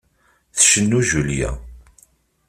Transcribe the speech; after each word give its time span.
Tcennu 0.55 0.99
Julia. 1.09 1.49